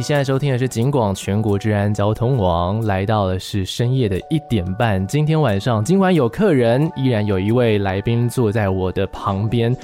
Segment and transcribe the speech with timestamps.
[0.00, 5.06] 你现在收听的是警广全国治安交通网，来到的是深夜的一点半。
[5.06, 9.76] 今天晚上尽管有客人，依然有一位来宾坐在我的旁边。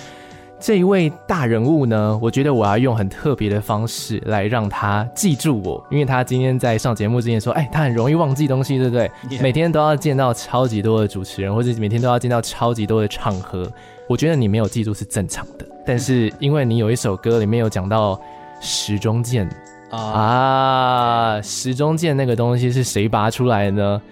[0.58, 9.10] 这一位大人物呢，我觉得我要用很特别的方式来让他记住我，因为他今天在上节目之前说，哎，他很容易忘记东西，对不对
[9.42, 13.70] 每天都要见到超级多的主持人，或者每天都要见到超级多的场合。
[14.08, 18.19] 我觉得你没有记住是正常的，但是因为你有一首歌里面有讲到
[18.62, 19.46] 时钟键。
[19.90, 24.02] Uh, 啊，时钟剑那个东西是谁拔出来的呢？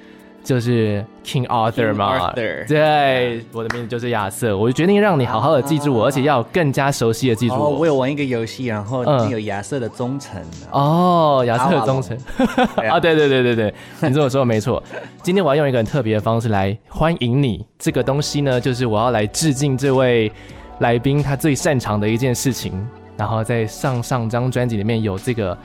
[0.44, 2.16] 就是 King Arthur 嘛。
[2.16, 3.44] King Arthur, 对，yeah.
[3.52, 4.56] 我的名字就是亚瑟。
[4.56, 7.60] 我就决定让你好好的记住我，uh, 而且要更加熟悉的记住我。
[7.60, 10.40] Oh, 我有玩一个游戏，然后有亚瑟的忠诚。
[10.70, 12.16] 哦，亚瑟的忠诚。
[12.88, 14.82] 啊，对对对对对，你这么说没错。
[15.22, 17.66] 今天我要用一个很特别的方式来欢迎你。
[17.78, 20.30] 这个东西呢，就是我要来致敬这位
[20.78, 22.86] 来宾他最擅长的一件事情。
[23.16, 25.56] 然后在上上张专辑里面有这个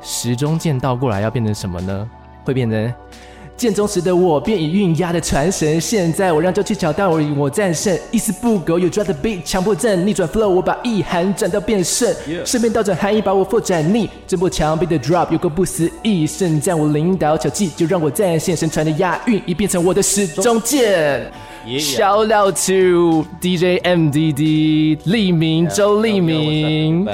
[0.00, 2.08] 时钟剑倒过来要变成什么呢？
[2.44, 2.94] 会变成
[3.56, 5.80] 剑中时的我便已运压的传神。
[5.80, 8.78] 现在我让旧气挑战我，我战胜一丝不苟。
[8.78, 12.14] You drop the beat，强迫症逆转 flow，我把意涵转到变胜。
[12.44, 14.08] 顺便倒转含义，把我 flow 斩逆。
[14.28, 21.28] 这波墙壁的 drop 有个不思议，胜战我领导巧技，就让我战线神传的押韵，已变成我的时钟剑。
[21.76, 27.06] Shout out to DJ MDD 立明，周立明。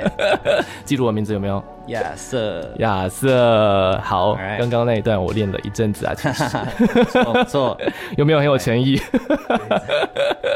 [0.86, 1.62] 记住我名字有没有？
[1.88, 4.38] 亚瑟，亚瑟，好。
[4.58, 6.44] 刚刚.那一段我练了一阵子啊，其实
[7.24, 7.76] 不 错，
[8.16, 8.94] 有没有很有诚意？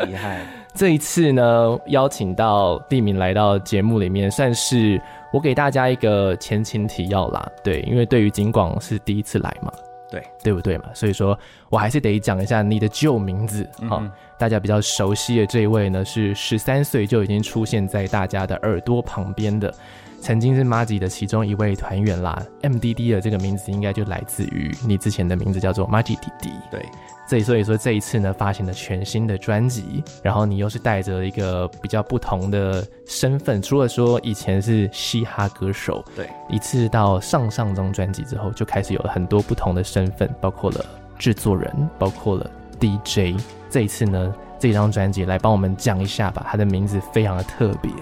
[0.06, 0.40] 厉害。
[0.74, 4.98] 这一次呢，邀请到立明来到节目里面，算是
[5.32, 7.46] 我给大家一个前情提要啦。
[7.62, 9.70] 对，因为对于警广是第一次来嘛。
[10.10, 10.84] 对，对不对嘛？
[10.94, 14.02] 所以说我还是得讲一下你的旧名字哈。
[14.38, 19.72] 大家比较熟悉的这一位呢，是十三岁就已经出现在大家的耳朵旁边的，
[20.20, 22.40] 曾经是 m a g i 的其中一位团员啦。
[22.62, 26.50] MDD 的这个名字应该就来自于你之前的名字叫做 m a g i 弟弟。
[26.70, 26.86] 对。
[27.28, 40.82] 所以，所以说这一次呢，发行了全新的专辑，然后你又是带着一个比较不同的身份，除了说以前是嘻哈歌手，对，一次到上上张专辑之后，就开始有了很多不同的身份，包括了
[41.18, 42.50] 制作人，包括了
[42.80, 43.38] DJ。
[43.68, 47.92] 这一次呢，这张专辑来帮我们讲一下吧，它的名字非常的特别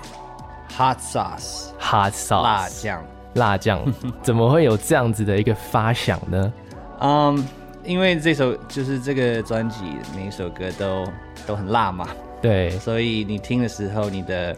[0.79, 3.05] ，Hot Sauce，Hot Sauce，辣酱，
[3.35, 3.93] 辣酱，
[4.23, 6.53] 怎么会有这样子的一个发想呢？
[7.01, 7.37] 嗯。
[7.37, 7.43] Um,
[7.87, 11.07] 因为这首就是这个专辑每一首歌都
[11.47, 12.09] 都很辣嘛，
[12.43, 14.55] 对，所以你听的时候，你的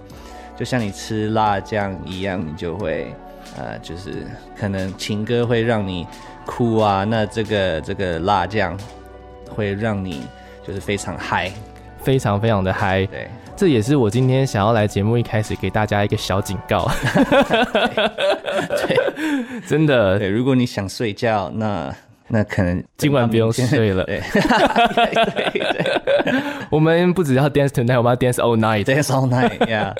[0.56, 3.15] 就像你吃辣酱一样，你就会
[3.56, 4.27] 呃，就是
[4.59, 6.06] 可能情歌会让你
[6.47, 8.75] 哭啊，那这个这个辣酱
[9.50, 10.22] 会让你
[10.66, 11.53] 就是非常嗨，
[12.03, 16.91] 非常非常的嗨，对，这也是我今天想要来节目一开始给大家一个小警告，
[18.71, 21.95] 对， 真的，对，如果你想睡觉，那。
[22.28, 24.05] 那可能今晚不用睡了。
[24.05, 26.34] 对，对对，
[26.71, 29.94] 我们不只要 dance tonight，我们要 dance all night，dance all night，yeah。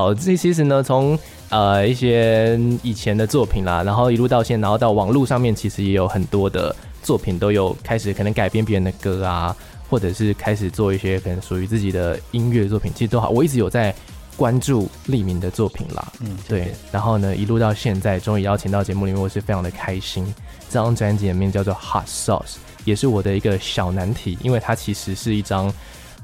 [0.00, 1.18] 好，这其实呢，从
[1.50, 9.54] 呃，一些以前的作品啦，然后一路到现在，然后到网络上面，其实也有很多的作品都有开始可能改编别人的歌啊，
[9.90, 13.28] 或者是开始做一些可能属于自己的音乐作品，其实都好。
[13.28, 13.94] 我一直有在
[14.38, 16.72] 关注立明的作品啦，嗯，对。
[16.90, 20.24] 然后呢，一路到现在，终于邀请到节目里面，我是非常的开心。
[20.70, 22.54] 这张专辑的名叫做《Hot Sauce》，
[22.86, 25.70] 也是我的一个小难题，因为它其实是一张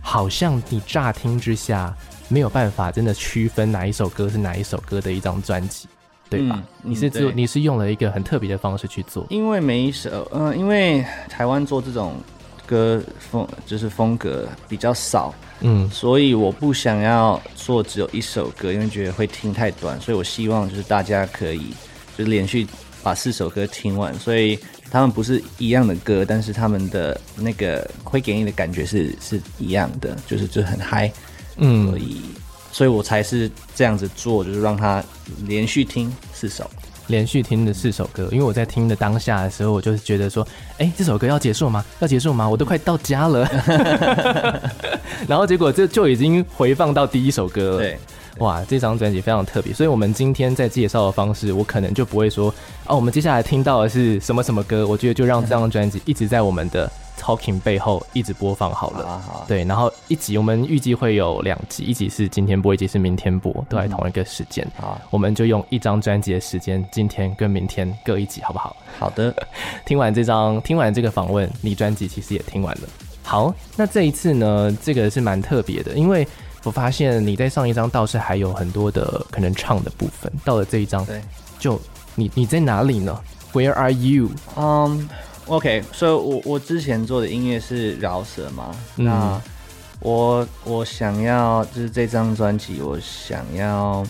[0.00, 1.94] 好像你乍听之下。
[2.28, 5.88] 没有办法真的区分哪一首歌是哪一首歌的一张专辑，
[6.28, 6.56] 对吧？
[6.58, 12.16] 嗯、你是做你是用了一个很特别的方式去做，因为每一首，嗯、呃，因为台湾做这种
[12.66, 21.72] 歌风就是风格比较少，嗯，所以我不想要做只有一首歌，因为觉得会听太短，所以我希望就是大家可以
[22.16, 22.66] 就是连续
[23.04, 24.58] 把四首歌听完，所以
[24.90, 31.12] 他们不是一样的歌，但是他们的那个会给你的感觉是是一样的，就是就很嗨。
[31.56, 32.20] 嗯，所以，
[32.72, 35.02] 所以我才是这样子做，就是让他
[35.46, 36.68] 连续听四首，
[37.06, 38.28] 连续听的四首歌。
[38.30, 40.46] 因为我在听的当下的时候，我就是觉得说，
[40.78, 41.84] 哎、欸，这首歌要结束吗？
[42.00, 42.48] 要结束吗？
[42.48, 43.48] 我都快到家了。
[45.26, 47.78] 然后结果这就已经回放到第一首歌了。
[47.78, 47.98] 对，
[48.38, 49.72] 哇，这张专辑非常特别。
[49.72, 52.54] 所以我们今天在介绍的方式，我可能就不会说，
[52.86, 54.86] 哦，我们接下来听到的是什么什么歌。
[54.86, 59.06] 我觉得就让这张专辑一直在我们的 talking 背后一直播放好了。
[59.06, 64.66] 好啊好啊对，然后一集我们预计会有两集，一集是今天播，一集是明天播，都在同一个时间。
[64.78, 68.76] 好啊，我们就用一张专辑的时间，今天跟明天各一集，好不好？
[68.98, 69.34] 好的。
[69.84, 72.88] 听完这张，听完这个访问，你专辑其实也听完了。
[73.22, 76.26] 好，那这一次呢，这个是蛮特别的，因为
[76.62, 81.20] 我发现你在上一张倒是还有很多的可能唱的部分，到了这一张，对，
[81.58, 81.80] 就
[82.14, 83.18] 你你在哪里呢
[83.52, 84.30] ？Where are you？
[84.56, 85.08] 嗯、
[85.46, 89.40] um,，OK，所以我我之前做的音乐是饶舌嘛，嗯、那
[90.00, 94.04] 我我想要就是这张专辑，我想要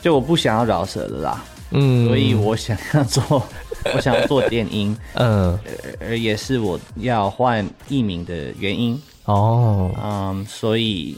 [0.00, 3.42] 就我不想要饶舌的啦，嗯，所以我想要做
[3.94, 5.58] 我想要做电音，嗯，
[6.00, 9.00] 而也是我要换艺名的原因。
[9.24, 11.16] 哦，嗯、um,，所以。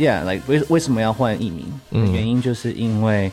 [0.00, 1.66] Yeah，like 为为什么要换艺名？
[1.90, 3.32] 嗯，原因就是因为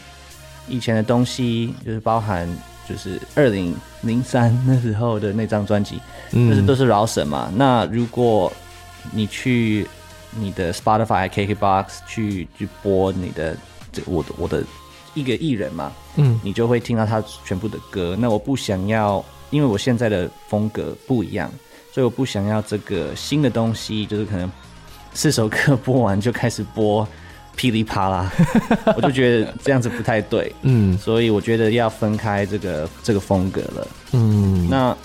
[0.68, 2.50] 以前的东西就是包含
[2.88, 6.00] 就是二零零三 那时候的那张专辑，
[6.32, 7.52] 嗯，就是都是饶舌嘛。
[7.56, 8.52] 那如果
[9.12, 9.88] 你去
[10.32, 13.56] 你的 Spotify、KKBox 去去播你的
[13.92, 14.64] 这我的我的
[15.14, 18.16] 一个艺人嘛，嗯，你就会听到他全部的歌。
[18.20, 21.52] 那我不想要，因为我现在的风格不一样，
[21.94, 24.52] 所以我不想要这个新的东西，就是可能。
[25.18, 27.08] 四首歌播完就开始播
[27.56, 28.31] 噼里啪啦，
[28.98, 34.96] 我就觉得这样子不太对，嗯，所以我觉得要分开这个这个风格了，嗯，那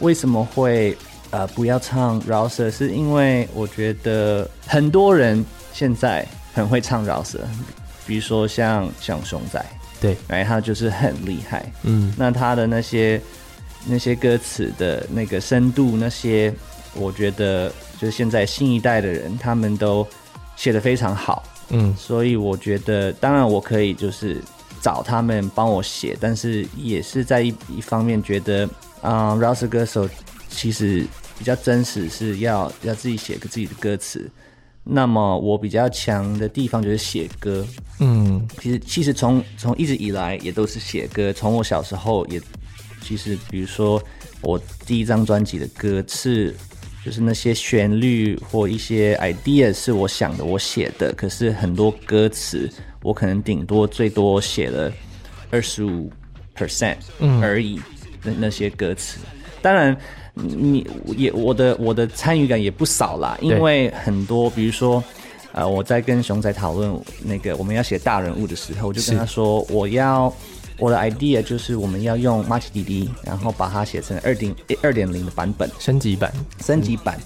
[0.00, 0.96] 为什么会
[1.30, 2.70] 呃不要唱饶舌？
[2.70, 7.40] 是因为我觉得很多人现在很会唱饶舌，
[8.06, 9.64] 比如说像像熊仔，
[10.00, 13.20] 对，哎，他就是很厉害，嗯，那他的那些
[13.86, 16.52] 那些歌词的那个深度，那些
[16.94, 17.72] 我觉得。
[17.98, 20.06] 就是现在新一代的人，他们都
[20.54, 24.40] 写的非常好，嗯，所以我觉得，当然我可以就是
[24.80, 28.64] 找他们帮我写，但是也是在一一方面觉得，
[29.02, 30.08] 啊、呃，饶舌歌手
[30.48, 31.04] 其实
[31.36, 34.30] 比较真实，是要要自己写个自己的歌词。
[34.84, 37.66] 那么我比较强的地方就是写歌，
[37.98, 42.40] 嗯，其实其实从从一直以来也都是写歌，从我小时候也，
[43.02, 44.00] 其实比如说
[44.40, 46.54] 我第一张专辑的歌是。
[47.06, 51.14] 就是那些旋律或一些 idea 是我想的，我写的。
[51.16, 52.68] 可是很多歌词，
[53.00, 54.92] 我可能顶多最多写了
[55.52, 56.10] 二十五
[56.56, 56.96] percent
[57.40, 57.80] 而已。
[58.24, 59.20] 那那些歌词，
[59.62, 59.96] 当然
[60.34, 60.84] 你
[61.16, 63.38] 也我的我的参与感也不少啦。
[63.40, 65.00] 因为很多，比如说，
[65.52, 66.92] 呃，我在跟熊仔讨论
[67.22, 70.34] 那个我们要写大人物的时候，我就跟他说我要。
[70.78, 77.18] 我的 idea 就是我们要用 Mach DD，然后把它写成二点二点零的版本，升级版，升级版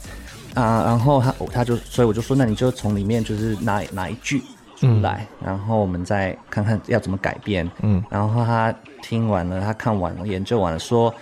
[0.54, 0.84] 啊。
[0.84, 4.42] 然后他他就，所以我就说，那你就从里面就是拿拿一句
[4.76, 7.70] 出来、嗯，然后我们再看看要怎么改变。
[7.82, 11.14] 嗯，然后他听完了，他看完了，研究完了，说。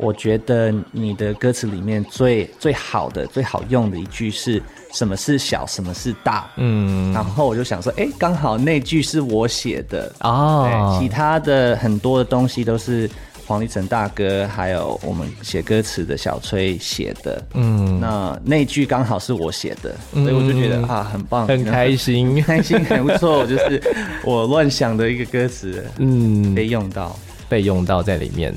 [0.00, 4.62] 我觉得你的歌词里面最最好的、最好用的一句是
[4.92, 6.50] 什么是小，什么是大？
[6.56, 10.98] 嗯，然后我就想说，哎，刚好那句是我写的哦。
[10.98, 13.08] 其他的很多的东西都是
[13.46, 17.42] 黄立成大哥还有我们写歌词的小崔写的。
[17.54, 23.44] 嗯，那那句刚好是我写的，所以我就觉得、嗯、啊，很棒，很开心， 开心很不错。
[23.46, 23.82] 就是
[24.24, 27.14] 我乱想的一个歌词，嗯，被用到，
[27.48, 28.54] 被用到在里面。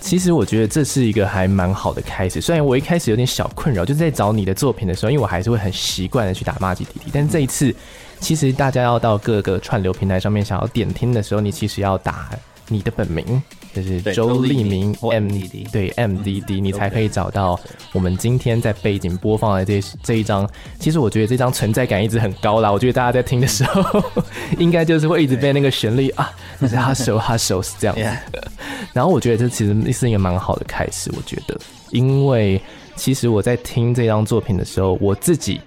[0.00, 7.74] 其实我觉得这是一个还蛮好的开始，虽然我一开始有点小困扰，就是在找你的作品的时候，因为我还是会很习惯的去打骂吉弟弟，但这一次，
[8.20, 12.30] 其实大家要到各个串流平台上面想要点听的时候，你其实要打
[12.68, 13.42] 你的本名。
[13.74, 17.58] 就是周立明 M D D 对 M D D，你才可以找到
[17.92, 20.48] 我们今天在背景播放的这这一张。
[20.78, 22.70] 其实我觉得这张存在感一直很高啦。
[22.72, 24.02] 我觉得大家在听的时候，
[24.58, 28.02] 应该就是会一直被那个旋律啊，就是 hustle hustle 是这样子。
[28.92, 31.10] 然后我觉得这其实是一个蛮好的开始。
[31.16, 31.58] 我觉得，
[31.90, 32.60] 因为
[32.96, 35.60] 其实我在听这张作品的时候，我自己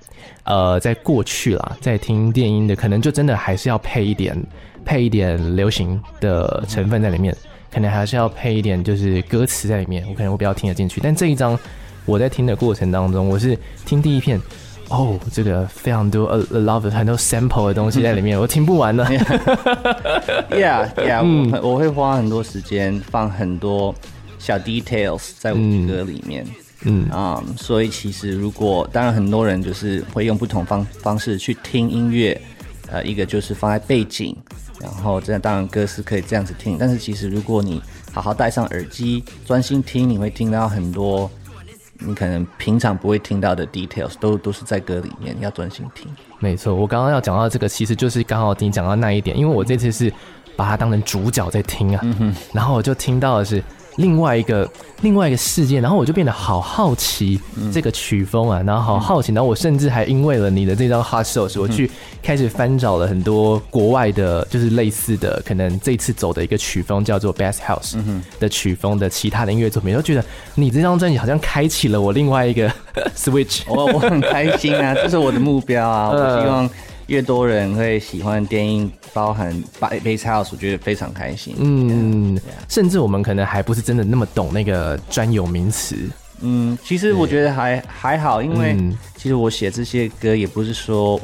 [0.43, 4.35] 呃，在过去啦，在听电音的，可能就真的还是要配一点
[4.83, 7.35] 配一点流行的成分在里面。
[7.73, 10.99] 可能还是要配一点，就是歌词在里面，我可能会比较听得进去。
[11.01, 11.57] 但这一张
[12.05, 14.39] 我在听的过程当中，我是听第一片，
[14.89, 19.05] 哦，这个非常多 a love 很多 sample 的东西在里面，我听不完了。
[20.51, 23.95] Yeah, yeah， 嗯，我我会花很多时间放很多
[24.37, 26.45] 小 details 在我的歌里面，
[26.83, 32.39] 嗯啊，um, 所以其实如果当然很多人就是会用不同方方式去听音乐，
[32.89, 34.35] 呃，一个就是放在背景。
[34.81, 41.29] 然后这样当然歌是可以这样子听，但是其实如果你好好戴上耳机专心听，你会听到很多
[41.99, 46.07] 你可能平常不会听到的 details，都都是在歌里面，你要专心听。
[46.39, 50.11] 没错，我刚刚要讲到这个，其实就是刚好听讲到那一点，因为我这次是
[50.55, 53.63] 把它当成主角在听啊，嗯哼，然后我就听到的是
[53.97, 54.69] 另外一个
[55.01, 57.39] 另外一个世界，然后我就变得好好奇
[57.73, 61.89] 这个曲风啊，然后好好奇，然后我甚至还因为了你的这张 Hot Shows，我去
[62.23, 67.95] 开始翻找了很多国外的，就是类似的，可能这次走的一个曲风叫做 Bass House
[68.39, 70.23] 的曲风的其他的音乐作品，都觉得
[70.55, 72.71] 你这张专辑好像开启了我另外一个
[73.15, 76.69] Switch，我我很开心啊，这是我的目标啊，我希望。
[77.07, 81.55] 越多人会喜欢电音，包含 Bass House，我觉得非常开心。
[81.57, 82.39] 嗯，
[82.69, 85.95] 甚至我们可能还不是真的那么懂那个专有名词。
[86.41, 88.77] 嗯，其实我觉得还还好，因为
[89.17, 91.19] 其实我写这些歌也不是说，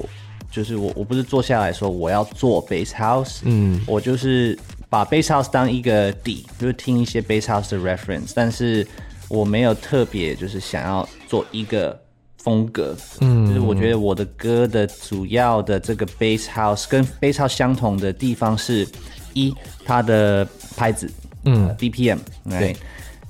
[0.52, 4.58] 就是我我不是坐下来说我要做 Bass House，嗯，我就是
[4.90, 8.86] 把 Bass House 当一个底，就是听一些 Bass House 的 reference，但是
[9.30, 12.00] 我没有特别就是想要做一个。
[12.38, 18.88] 风格，嗯，就是我觉得我的歌的主要的这个 bass house 跟 bass house 相同的地方是，
[19.34, 19.54] 一
[19.86, 21.10] 它的拍子，
[21.44, 22.76] 嗯，BPM，对，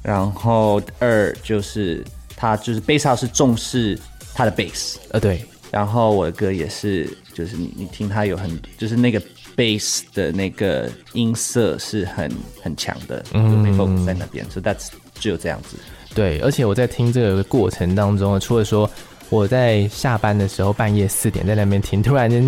[0.04, 2.04] 然后二就是
[2.36, 3.98] 它就是 bass house 是重视
[4.34, 9.22] 它的 bass，呃，对，然后我的歌也是，就是你你听它有很就是那个
[9.56, 15.78] bass 的那个音色是很很强的，嗯，没 focus 在那边，所以 that's 只有这样子。
[16.18, 18.90] 对，而且我在听这个过程当中，除了说
[19.30, 22.44] 我在下班的时候半夜四点在那边听，突然间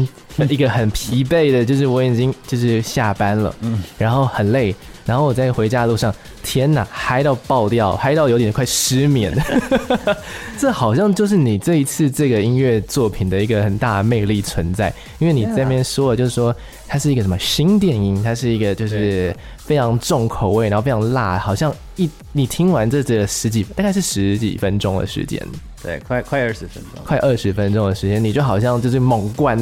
[0.49, 4.75] 一个很疲惫的，就是我已经就是下班了，嗯，然后很累，
[5.09, 6.13] 然后我在回家的路上，
[6.43, 9.35] 天哪，嗨到爆掉，嗨到有点快失眠。
[10.59, 16.55] 这好像就是你这一次这个音乐作品的一个很大的魅力存在，因为你在那边说的就是说
[16.87, 19.35] 它是一个什么新电音，它是一个就是。
[19.69, 25.39] 非常重口味，然后非常辣，好像一你听完这这十几，大概是十几分钟的时间，
[25.83, 29.55] 对，快快二十分钟，快二十分钟的时间，你就好像就是猛灌，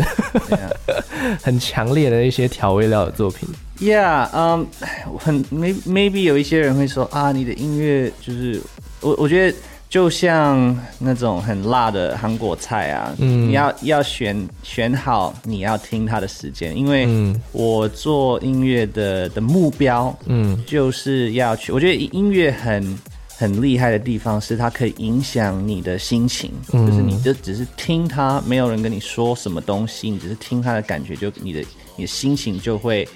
[1.43, 3.49] 很强烈的一些调味料的作品。
[3.79, 4.65] Yeah，嗯、um，
[5.19, 8.61] 很 maybe maybe 有一些人会说啊，你的音乐就是
[9.01, 9.57] 我我觉得。
[9.89, 17.07] 就像那种很辣的韩国菜啊，嗯，你要要选选好你要听它的时间，因为
[17.53, 21.71] 我做音乐的的目标，嗯，就是要去。
[21.71, 22.99] 我觉得音乐很
[23.37, 31.63] 很厉害的地方是它可以影响你的心情，就是你就只是听它，没有人跟你说什么东西，你只是听它的感觉，就你的
[31.95, 33.07] 你的心情就会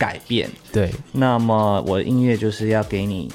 [0.00, 0.50] 改变。
[0.72, 3.30] 对，那么我的音乐就是要给你。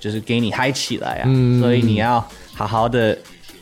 [0.00, 3.16] 就是给你嗨起来啊，嗯，所以你要好好的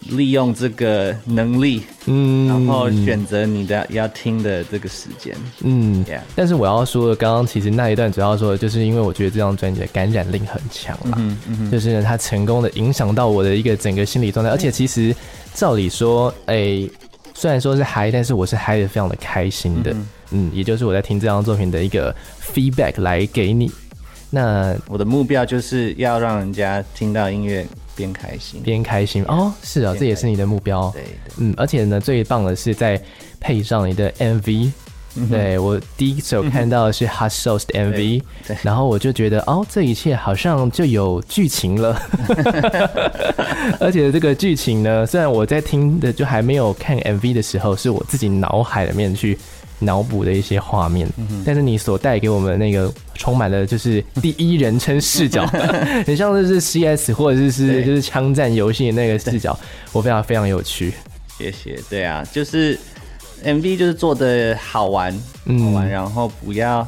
[0.09, 6.05] 利用这个能力，嗯，然后选择你的要听的这个时间，嗯.
[6.35, 15.15] 但是我要说的，刚刚其实那一段主要说的就是因为我觉得这张专辑的感染力很强嘛，嗯嗯，就是呢，它成功的影响到我的一个整个心理状态，而且其实
[15.55, 16.91] 照理说，哎、欸，
[17.35, 22.13] 虽然说是嗨，但是我是嗨的非常的开心的，嗯，嗯，也就是我在听这张作品的一个
[22.55, 23.71] feedback 来给你。
[24.31, 30.91] 那我的目标就是要让人家听到音乐边开心边开心哦，是啊，这也是你的目标。
[30.95, 32.99] 对，对，嗯，而且呢，最棒的是在
[33.39, 34.73] 配上你的 MV。
[35.15, 38.23] 嗯、对，我第一首看到的是 Hot Sauce 的 MV，
[38.63, 42.01] 然后我就觉得哦，这一切好像就有剧情了。
[43.79, 49.39] 而且这个剧情呢，虽然我在听的就还没有看 MV 的时候，是我自己脑海里面去。
[49.85, 51.09] 脑补的一些画面，
[51.45, 55.47] 但是你所带给我们那个充满了就是第一人称视角，
[56.07, 59.59] 很像就是 CS 或者是是就是枪战游戏的那个视角，
[59.93, 60.93] 我非常非常有趣。
[61.39, 61.79] 谢谢。
[61.91, 62.79] 对啊，就是
[63.45, 65.13] MV 就是做的好玩，
[65.47, 66.87] 好玩，然后不要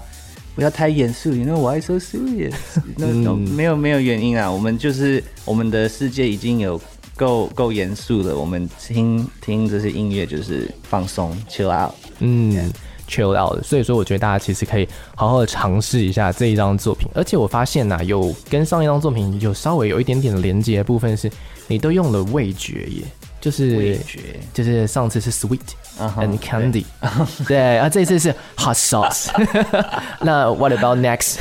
[0.55, 2.53] 不要太严肃，因为 why so serious？
[2.97, 6.81] 那 没有没有原因啊，我们就是我们的世界已经有
[7.17, 12.73] 够够严肃了，我们听听这些音乐就是放松，chill out，嗯。
[13.09, 17.09] chill out 所以说我觉得大家其实可以好好的尝试一下这一张作品。
[17.15, 21.31] 而且我发现呐有跟上一张作品有稍微有一点点连接的部分是
[21.67, 23.03] 你都用了味觉耶
[23.41, 24.21] 就是味觉。
[24.53, 25.61] 就是上次是 sweet
[25.99, 26.85] and candy
[27.47, 29.29] 对啊这次是 hot sauce
[30.21, 31.39] 那 what about next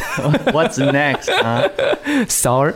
[0.51, 1.63] what's next 啊
[2.27, 2.73] sour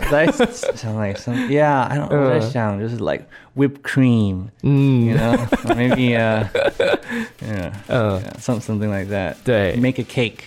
[0.75, 3.23] 想来想 yeah i don't know 我在想就是 like
[3.57, 6.45] whipped cream，嗯，you know，maybe uh。
[7.41, 9.35] Yeah, 嗯，some something like that。
[9.43, 10.39] 对，make a cake，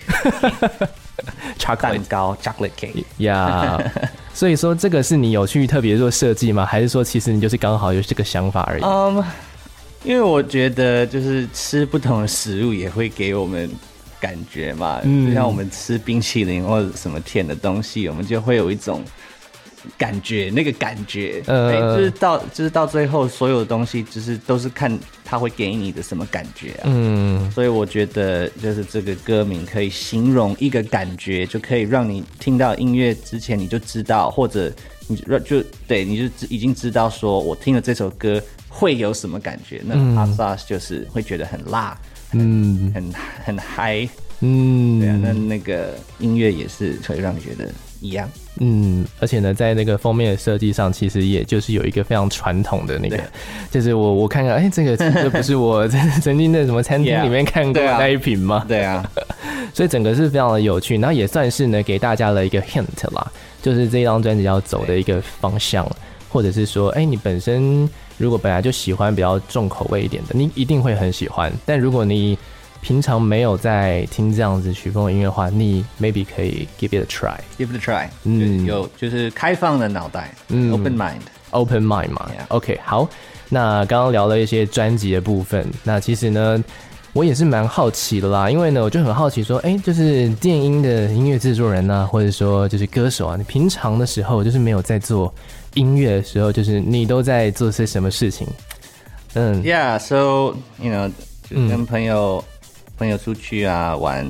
[1.81, 3.05] 蛋糕，chocolate cake。
[3.19, 6.67] 呀、yeah， 所以说这个是你有去特别做设计吗？
[6.67, 8.83] 还是说其实你就是刚好有这个想法而已？
[8.83, 9.23] 嗯、um,，
[10.05, 13.69] 因为我觉得就是吃不同的食物也会给我们
[14.21, 19.03] 感觉嘛，嗯，就像我们吃冰淇淋或者什么甜的东西，我们就会有一种
[19.97, 26.83] 感觉，那个感觉，呃，就是到就是到最后，所有的东西就是都是看他会给你的什么感觉啊。
[26.85, 34.71] 嗯，所以我觉得就是这个歌名可以形容一个感觉，就可以让你听到音乐之前你就知道，或者
[35.07, 39.81] 你就对，你就已经知道说我听了这首歌会有什么感觉。
[39.85, 41.99] 那 Hot Sauce 就是会觉得很辣，
[42.33, 43.13] 嗯，很
[43.45, 44.09] 很嗨，
[44.41, 47.73] 嗯，对啊，那那个音乐也是可以让你觉得。
[48.01, 48.29] 一样，
[48.59, 53.19] 嗯，而且呢，在那个封面的设计上，其实也就是有一个非常传统的那个，
[53.71, 58.65] 就是我我看看，哎、欸，这个这不是我曾经在什么餐厅里面看过的那一瓶吗？
[58.67, 59.09] 对啊，
[59.75, 63.31] 所以整个是非常的有趣，然后也算是呢给大家了一个 hint 啦，
[63.63, 65.87] 就是这张专辑要走的一个方向，
[66.29, 72.39] 或者是说，哎、欸，你本身如果本来就喜欢比较重口味一点的，你一定会很喜欢，但如果你
[72.83, 83.07] 平常没有在听这样子曲风的音乐的话，你 maybe 可以 give it a try，give it a try，嗯，有就是开放的脑袋，嗯，open mind，open mind 嘛，yeah.，OK，好，
[83.51, 86.65] 那刚刚聊了一些专辑的部分，那其实呢，
[87.13, 95.33] 我也是蛮好奇的啦，因为呢，我就很好奇说，哎、欸，就是电音的音乐制作人呢、啊，或者说就是歌手啊，你平常的时候就是没有在做
[95.75, 98.47] 音乐的时候，就是你都在做些什么事情？
[99.35, 101.11] 嗯，Yeah，so you know，
[101.51, 102.43] 跟朋友。
[103.01, 104.23] 朋友出去啊玩，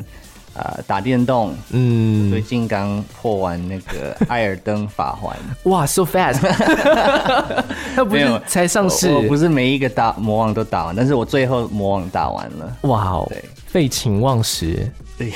[0.54, 6.38] 啊、呃、打电动，嗯，最近刚破完那个 艾尔登法环，哇，so fast，
[7.96, 15.32] 他不是才上市，我不是每一个打魔王都打完，但是我最后魔王打完了，哇哦，对，废寝忘食，对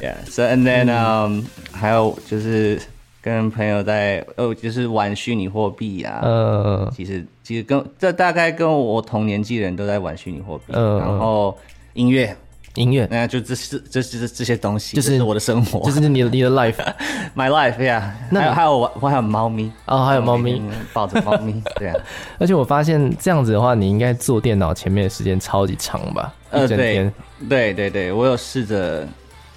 [0.00, 2.80] ，yeah，so and then um，、嗯、还有就是。
[3.22, 6.20] 跟朋友在哦，就是玩虚拟货币啊。
[6.24, 10.72] 嗯，其实其实跟这大概跟我同年纪的人都在玩虚拟货币。
[10.72, 11.56] 嗯，然后
[11.92, 12.36] 音乐，
[12.74, 18.02] 音乐，那就这是这是这些东西，就是我的生活，就是你的你的 life，my life，yeah。
[18.30, 20.60] 那还有还有我我还有猫咪哦，还有猫咪，
[20.92, 21.96] 抱着猫咪， 对啊。
[22.38, 26.34] 而且我发现这样子的话，你应该坐电脑前面的时间超级长吧？
[26.52, 27.12] 一整天。
[27.48, 29.06] 对对对，我有试着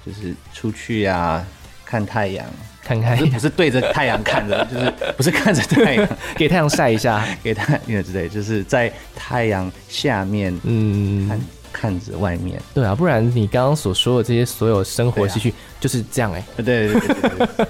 [0.05, 1.43] 就是出去啊，
[1.84, 2.45] 看太阳。
[2.86, 11.41] 看看，不是对着太阳看着， 就是不是看着太阳， 给太阳晒一下，给太阳之类，就是在太阳下面，嗯，看
[11.74, 12.62] 看着外面。
[12.76, 16.63] 对啊，不然你刚刚所说的这些所有生活戏剧就是这样哎、欸。
[16.63, 17.67] 对对对对对，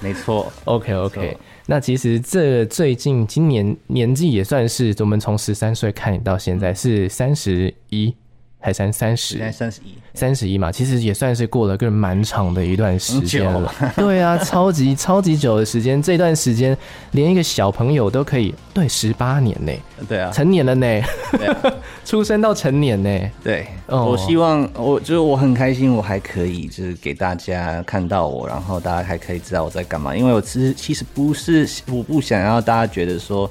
[0.00, 0.52] 没错。
[0.64, 8.14] OK OK，那其实这最近今年年纪也算是，我们从十三岁看你到现在是三十一。
[8.60, 13.72] 还三三十，三十一，三十一嘛，其实也算是过了个蛮长的一段时间了。
[13.96, 16.76] 对啊，超级超级久的时间，这段时间
[17.12, 19.72] 连一个小朋友都可以，对，十八年呢。
[20.08, 20.86] 对啊，成年了呢。
[21.30, 23.30] 对啊， 出生到成年呢。
[23.44, 30.16] 对，我希望我就是我很开心，我还可以就是给大家看到我，然后大家还可以知道我在干嘛。
[30.16, 33.48] 因为我其实其实不是，我不想要大家觉得说。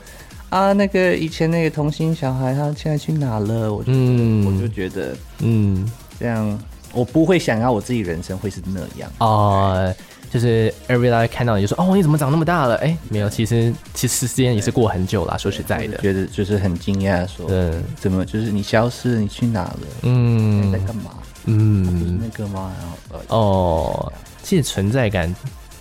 [0.49, 3.73] 啊，那个以前那个童星小孩，他现在去哪了？
[3.73, 6.57] 我就、嗯、我就觉得，嗯，这样
[6.93, 9.95] 我不会想要我自己人生会是那样哦、呃。
[10.29, 12.75] 就是 everybody 看到你就说，哦，你怎么长那么大了？
[12.75, 15.39] 哎、欸，没有，其实其实时间也是过很久了。
[15.39, 19.79] 说实在的，觉得就是很惊讶，说，嗯，怎么就是你消失了，你去哪了？
[20.01, 21.11] 嗯，你在干嘛？
[21.45, 22.73] 嗯，不是那个吗？
[23.09, 25.33] 然后哦，其实存在感，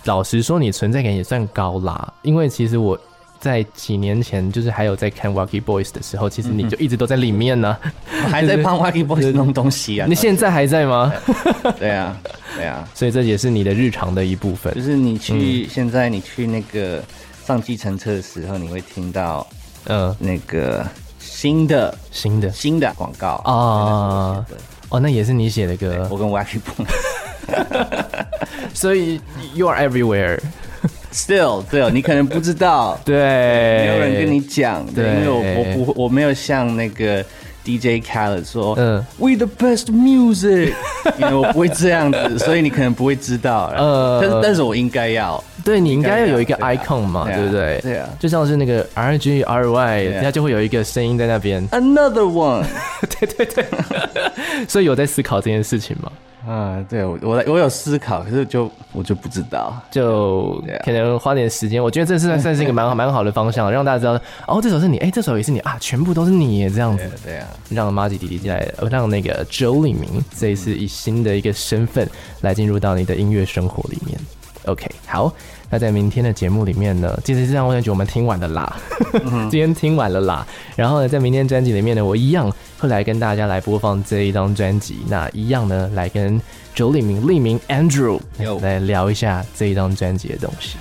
[0.05, 2.97] 老实说，你存在感也算高啦，因为其实我。
[3.39, 7.77] 在几年前，就是还有在看 Wacky Boys 的时候，其实你就一直都在里面呢、
[8.29, 10.07] 还在帮 Wacky Boys 弄东西啊。
[10.09, 11.13] 你现在还在吗？
[11.79, 12.17] 对啊，
[12.55, 14.73] 对啊，所以这也是你的日常的一部分。
[14.73, 17.03] 就是你去、嗯、现在你去那个
[17.45, 19.47] 上计程车的时候，你会听到
[19.85, 20.85] 呃那个
[21.19, 24.45] 新的新的新的广告啊
[24.89, 26.07] 哦，那也是你写的歌。
[26.09, 26.87] 我跟 Wacky Boys，
[28.73, 29.19] 所以
[29.53, 30.39] You are everywhere。
[31.17, 35.41] Still, still，你可能不知道， 对，没有人跟你讲，对，因为我
[35.79, 37.23] 我不我没有像那个
[37.65, 40.73] DJ Khaled 说，嗯，We the best music，
[41.17, 47.79] 因为我不会这样子， 所以你可能不会知道，呃，但是但是我应该要，对你应该要有一个 icon 嘛，对不对？
[47.81, 52.63] 对啊，就像是那个 R G R Y，人家就会有一个声音在那边，Another one，
[53.19, 53.65] 对对对，
[54.69, 56.11] 所以有在思考这件事情吗？
[56.47, 61.83] 啊，对我我我有思考，可是就我就不知道，就可能花点时间。
[61.83, 64.13] 我觉得这是算是一个蛮好蛮好的方向，让大家知道
[64.47, 67.03] 哦，这首是你，哎，这首也是你啊，全部都是你这样子。
[67.23, 74.17] 对啊，让马吉弟弟进来，让那个周立明这一次以新的一个身份来进入到你的音乐生活里面。
[74.67, 75.33] OK，好。
[75.69, 78.73] 那在明天的节目里面呢，其实是这张，我感觉我们听完了啦，
[79.51, 80.47] 今天听完了啦。
[80.77, 84.99] 然后呢，在明天专辑里面呢，我一样会来跟大家来播放这一张专辑。
[85.07, 86.39] 那一样呢，来跟
[86.73, 88.19] 九里明、立明 Andrew
[88.61, 90.77] 来聊一下这一张专辑的东西。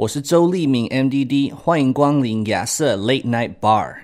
[0.00, 3.96] 我是周立明 MDD，欢迎光临亚瑟 Late Night Bar。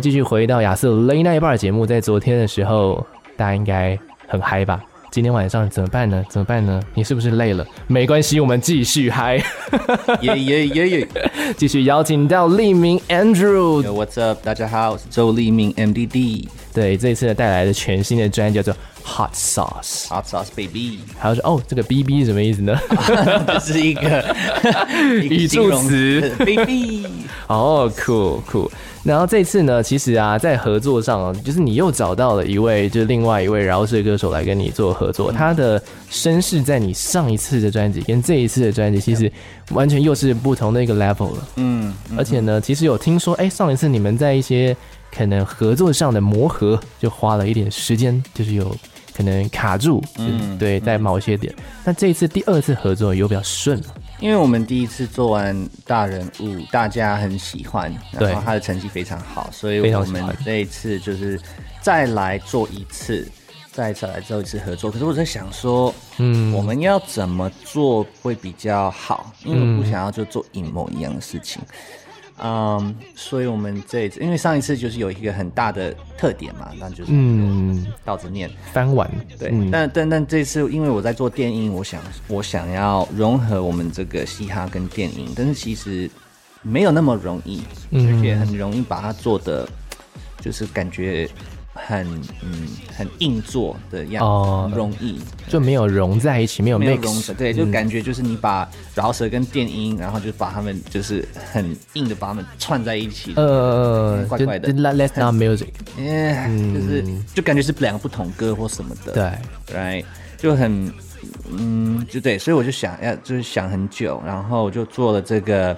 [0.00, 1.86] 继续回到亚瑟 Late Night Bar 节目。
[1.86, 4.80] 在昨天的时候，大家应该很嗨吧？
[5.10, 6.24] 今天晚上怎么办呢？
[6.30, 6.80] 怎么办呢？
[6.94, 7.66] 你是不是累了？
[7.86, 9.36] 没关系，我们继续嗨。
[10.22, 11.08] 耶耶耶耶！
[11.56, 13.82] 继续邀请到立明 Andrew。
[13.82, 14.38] What's up？
[14.44, 16.46] 大家好，我是周立明 MDD。
[16.72, 18.74] 对，这一次带来的全新的专辑叫做
[19.16, 20.06] Hot Sauce。
[20.08, 21.00] Hot Sauce Baby。
[21.18, 22.78] 还有说哦，这个 BB 是什么意思呢？
[23.46, 24.36] 这是 一个
[25.22, 27.06] 语助词，Baby。
[27.48, 28.70] 哦，cool cool。
[29.02, 35.32] 然后这次呢，其实啊，在合作上，就是你又找到了一位，就是另外一位饶舌歌手来跟你做合作。
[35.32, 39.32] 他的身世在你上一次的专辑跟这一次的专辑，其实
[39.70, 41.48] 完全又是不同的一个 level 了。
[41.56, 44.76] 嗯，而且呢，其实有听说，哎，上一次你们在一些
[45.10, 48.76] 可能合作上的磨合，就花了一点时间，就是有。
[49.14, 51.54] 可能卡住，嗯，对，在某些点。
[51.84, 53.80] 那、嗯、这一次第二次合作有比较顺，
[54.18, 61.40] 因为我们第一次做完大人物，大家很喜欢，然后他的成绩非常好，所以我们这一次就是
[61.80, 63.26] 再来做一次，
[63.72, 64.90] 再再来做一次合作。
[64.90, 69.32] 可是我在想说，嗯，我们要怎么做会比较好？
[69.44, 71.60] 因为我不想要就做一模一样的事情。
[71.62, 71.74] 嗯
[72.40, 78.50] ，um, 所以我们这一次，因为上一次就是有一个很大的特点嘛，那就是嗯，倒着念。
[78.72, 86.10] 翻完，对，嗯、但但但这次因为我在做电音，我想我想要融合我们这个嘻哈跟电音，但是其实
[86.62, 89.68] 没有那么容易，嗯、而且很容易把它做的，
[90.40, 91.28] 就是感觉。
[91.86, 92.06] 很
[92.42, 95.20] 嗯，很硬做的样子，哦、容易。
[95.48, 110.04] 就没有融在一起，没有 mix，没有融合，对，就感觉就是你把饶舌跟电音，然后就把它们就是很硬的把它们串在一起，呃，怪怪的，Let's not music， 嗯，就是就感觉是两个不同歌或什么的，对，right，
[110.36, 110.92] 就很
[111.50, 115.76] 嗯，就对，所以我就想要就是想很久，然后就做了这个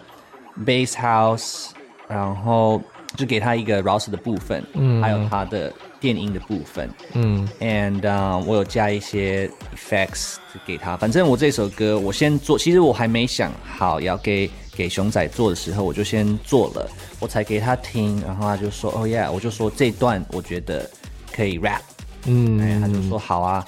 [0.66, 1.68] bass house，
[2.08, 2.82] 然后。
[3.14, 5.70] 就给他一个饶舌的部分，嗯，还有他的
[6.02, 10.34] 电音的部分，嗯，and、uh, 我有加一些 effects
[10.66, 10.96] 给他。
[10.96, 20.90] 反正我这首歌我先做，其实我还没想好要给给熊仔做的时候，我就先做了，我才给他听，然后他就说，哦、oh、yeah，我就说这段我觉得
[21.32, 21.80] 可以 rap，
[22.26, 23.64] 嗯，哎他就说好啊。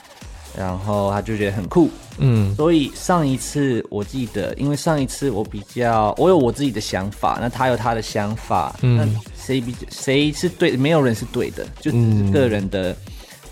[0.57, 12.97] 然后他就觉得很酷，嗯，所以上一次我记得，因为上一次我比较，我有我自己的想法，那他有他的想法，嗯，那谁比谁是对，没有人是对的，就只是个人的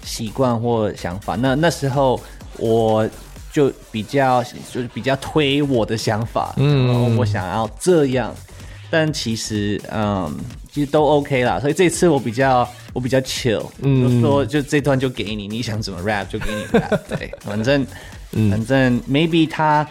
[0.05, 1.37] 习惯或想法。
[1.37, 2.21] 嗯、那那时候
[2.59, 3.09] 我
[3.53, 8.35] 就比较就是比较推我的想法，嗯，然后我想要这样，
[8.91, 10.35] 但其实嗯。
[10.75, 17.87] 其实都 OK 啦，所以这次我比较我比较 chill，嗯，就说就这段就给你，你想怎么 rap 就给你 rap，对，反正，
[18.31, 19.87] 嗯、反正 maybe 他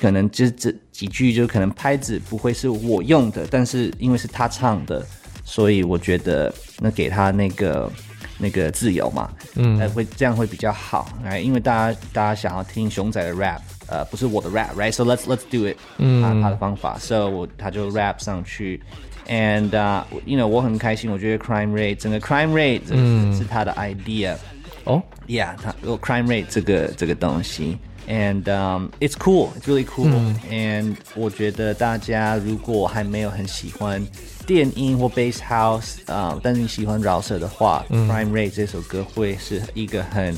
[0.00, 5.06] 可能就这几句就可能拍子不会是我用的，但是因为是他唱的，
[5.44, 7.90] 所以我觉得那给他那个
[8.38, 18.80] 那个自由嘛，嗯，会这样会比较好，哎，因为大家大家想要听熊仔的 rap，呃，不是我的 rap，right？So let's let's do it，嗯，他他的方法，so 我他就 rap 上去。
[19.26, 21.10] And uh, you know，我很开心。
[21.10, 24.36] 我觉得 crime rate 整个 crime rate 这是是他的 idea。
[24.84, 27.78] 哦，Yeah，他有 crime rate 这个这个东西。
[28.06, 30.10] And um, it's cool, it's really cool。
[30.50, 34.06] And 我觉得大家如果还没有很喜欢
[34.46, 40.34] 电音或 bass house 啊，但是你喜欢饶舌的话，crime rate 这首歌会是一个很。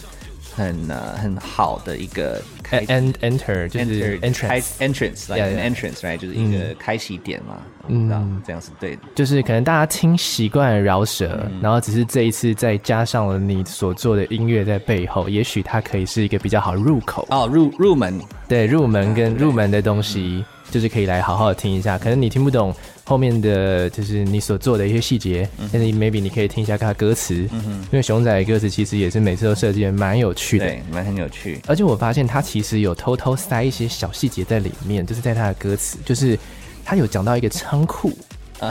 [0.54, 8.96] 很呃很好的一个开 and enter 就是 entrance entrance like an entrance right 就是一个开启点嘛，嗯，这样是对。
[8.96, 9.02] 的。
[9.14, 17.26] 就是可能大家听习惯饶舌，然后只是这一次再加上了你所做的音乐在背后，也许它可以是一个比较好入口。
[17.28, 21.98] 哦，入入门，对，入门跟入门的东西，就是可以来好好的听一下。
[21.98, 22.74] 可能你听不懂
[23.08, 31.60] 后面的就是你所做的一些细节，但是 maybe 你可以听一下他歌词，嗯哼，因为熊仔的歌词其实也是每次都设计的蛮有趣的，对，蛮很有趣。
[31.68, 36.36] 而且我发现他其实有偷偷塞一些小细节在里面，就是在他的歌词，就是
[36.84, 38.10] 他有讲到一个仓库，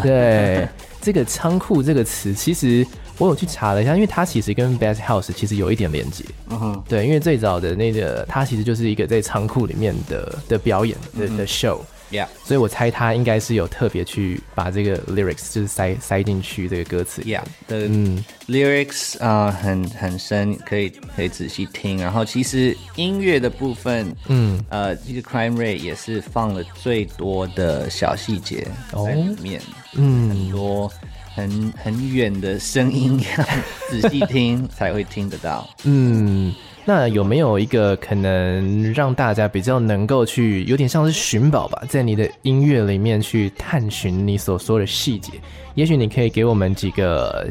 [0.03, 0.67] 对，
[1.01, 2.85] 这个仓库这个词，其实
[3.17, 11.79] 我有去查了一下，因为它其实跟 Best House 其实有一点连接，嗯哼，对，因为最早的那个它其实就是一个在仓库里面的的表演的的 show。
[12.11, 17.21] Yeah，所以我猜他应该是有特别去把这个 lyrics 就是塞塞进去这个歌词。
[17.23, 21.97] Yeah，的嗯 lyrics 啊、呃、很很深，可以可以仔细听。
[21.97, 29.63] 然后其实音乐的部分，嗯呃，这个 Crime Rate 也是放了最多的小细节在里面，哦、
[29.93, 30.91] 嗯，很多
[31.33, 33.45] 很很远的声音要
[33.89, 35.67] 仔细听才会听得到。
[35.83, 36.53] 嗯。
[36.87, 45.31] 那有没有一个可能让大家比较能够去，有点像是寻宝吧，在你的音乐里面去探寻你所说的细节？
[45.73, 47.49] 也许你可以给我们几个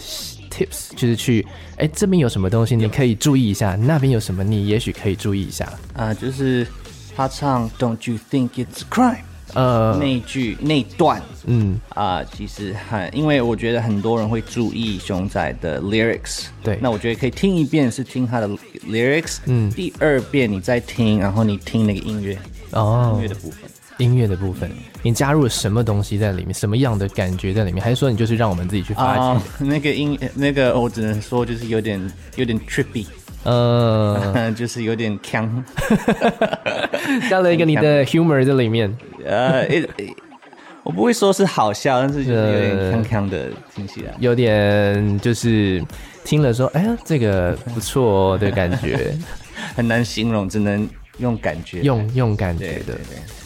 [0.51, 1.45] tips，就是去，
[1.77, 5.71] 哎，这边有什么东西你可以注意一下，那边有什么你也许可以注意一下。
[5.95, 6.65] 啊，就是
[7.17, 9.25] 他唱 Don't you think it's crime？
[9.55, 11.81] 呃，那句那段，嗯。
[11.91, 18.49] 啊、呃，其实很，因为我觉得很多人会注意熊仔的 lyrics，对，那我觉得可以听一遍是听他的
[18.89, 22.37] lyrics，嗯，第二遍你再听，然后你听那个音乐，
[22.73, 23.61] 哦，音乐的部分，
[23.99, 24.71] 音乐的部分，
[25.03, 26.53] 你加入了什么东西在里面？
[26.53, 27.83] 什么样的感觉在里面？
[27.83, 29.21] 还是说你就是让我们自己去发掘？
[29.21, 33.07] 呃、那个音，那个我只能说就是有点有点 trippy。
[33.45, 35.49] 呃， 就是有点锵，
[37.31, 38.95] 加了一个你的 humor 在里面。
[39.25, 39.67] 呃，
[40.83, 45.83] 我不会说是好笑，但是就是有点锵锵的听起来，有点就是
[46.25, 49.15] 听了说，哎呀，这个不错的感觉，
[49.77, 52.99] 很难形容，只能用感觉，用用感觉的。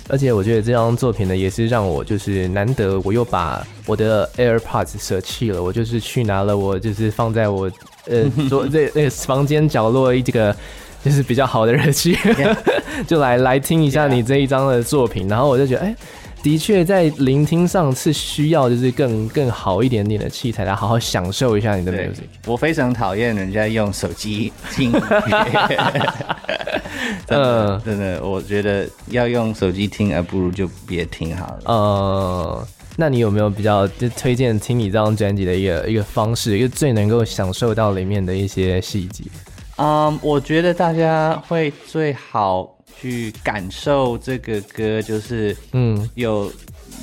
[0.08, 7.70] 而且我觉得这张作品呢，也是让我就是难得，我又把我的 AirPods 舍弃了，我就是去拿了我就是放在我。
[8.08, 10.54] 呃，桌这那个房间角落一这个
[11.04, 12.56] 就是比较好的耳机，Yeah.
[13.06, 15.94] 就来来听一下你这一张的作品.然后我就觉得，哎，
[16.42, 22.24] 的确在聆听上是需要就是更更好一点点的器材来好好享受一下你的 music。
[22.46, 24.92] 我非常讨厌人家用手机听，
[27.28, 31.58] 嗯，真的，我觉得要用手机听，还不如就别听好了。
[31.66, 32.66] 呃。
[33.00, 39.22] 那你有没有比较就推荐听你这张专辑的一个一个方式，一个最能够享受到里面的一些细节？
[39.76, 46.52] 嗯，我觉得大家会最好去感受这个歌，就是嗯有。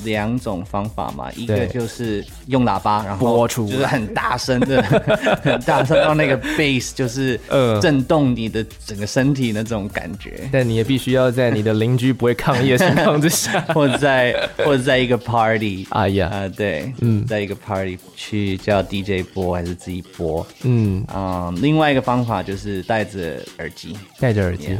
[0.04, 4.82] 两种方法嘛，一个就是用喇叭，然后播出，就是很大声的，
[5.42, 10.48] 很大声让那个 bass 就是呃震动你的整个身体那种感觉。
[10.52, 20.46] 但你也必须要在你的邻居不会抗议的情况之下， 或者在或者在一个 party，哎呀，啊对，嗯，在一个 party 去叫 DJ 播还是自己播？
[20.62, 21.04] 嗯。
[21.06, 24.78] 啊，另外一个方法就是戴着耳机，戴着耳机，yeah.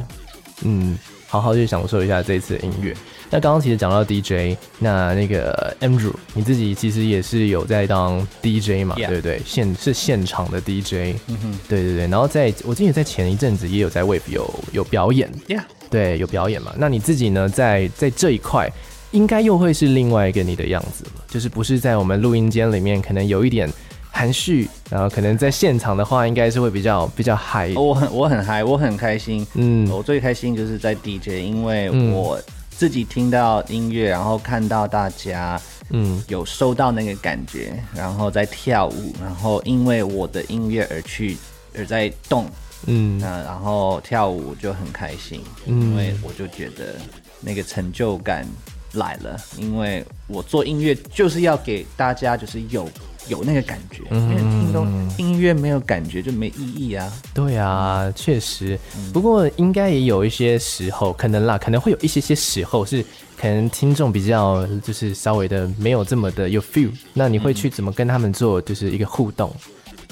[0.62, 2.94] 嗯，好好去享受一下这次的音乐。
[3.28, 9.08] 那刚刚其实讲到 DJ，那那个 Andrew，你自己其实也是有在当 DJ 嘛，yeah.
[9.08, 9.42] 对不对？
[9.44, 12.06] 现是现场的 DJ，嗯哼，对对对。
[12.06, 16.72] 然后在我记得在前一阵子也有在 Wave 有有表演，Yeah，对，有表演嘛。
[16.78, 18.70] 那你自己呢，在在这一块，
[19.10, 23.68] 应该又会是另外一个你的样子了，就是不是在我们录音间里面，可能有一点
[24.16, 27.72] 含蓄，然后可能在现场的话，应该是会比较比较嗨。
[27.76, 29.46] 我很我很嗨，我很开心。
[29.54, 32.36] 嗯，我最开心就是在 DJ，因为我。
[32.36, 32.42] 嗯
[32.76, 41.38] 自己听到音乐，然后看到大家，嗯，有收到那个感觉，嗯，然后在跳舞，然后因为我的音乐而去
[41.74, 42.44] 而在动，
[42.84, 46.96] 嗯，那然后跳舞就很开心，嗯，因为我就觉得
[47.40, 48.46] 那个成就感
[48.92, 52.86] 来了，因为我做音乐就是要给大家就是有。
[53.28, 54.86] 有那个感觉，因为听懂
[55.18, 57.12] 音乐没有感觉就没意义啊。
[57.34, 58.78] 对啊，确实。
[59.12, 63.04] 不过应该也有一些时候，可能啦，可能会有一些些时候是
[63.38, 66.90] 可能听众比较就是稍微的没有这么的有 feel。
[67.12, 69.54] 那你会去怎么跟他们做就是一个互动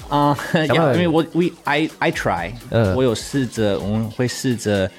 [0.09, 0.37] 啊？
[0.53, 4.91] 因为我 we I I try，嗯，我有试着，我们会试着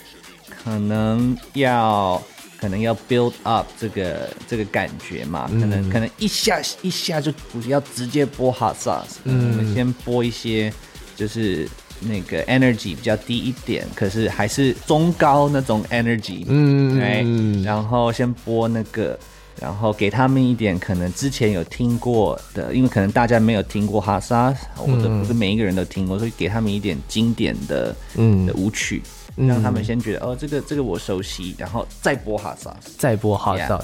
[0.48, 2.22] 可能要。
[2.60, 10.72] 可能要 build up 这个这个感觉嘛，可能、嗯、可能一下一下就不要直接播 hot sauce，嗯，我们先播一些
[11.14, 11.68] 就是
[12.00, 19.18] 那个 energy 比较低一点，可是还是中高那种 energy，嗯，对，然后先播那个
[19.60, 28.46] 然后给他们一点可能之前有听过的，因为可能大家没有听过哈萨，或者不是每一个人都听过，所以给他们一点经典的嗯。
[28.46, 29.02] 的舞曲，
[29.36, 33.80] 让他们先觉得哦，这个这个我熟悉，然后再播哈萨，再播哈萨，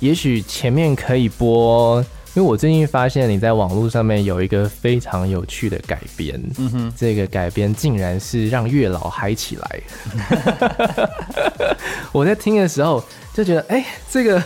[0.00, 2.04] 也许前面可以播。
[2.34, 9.80] 因为我最近发现你在网络上面有一个非常有趣的改编，嗯哼，这个改编竟然是让月老嗨起来。
[12.12, 14.42] 我在听的时候就觉得，哎、欸，这个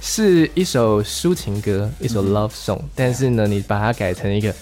[0.00, 4.54] 是一首抒情歌，一首 love song，嗯，但是呢，你把它改成一个。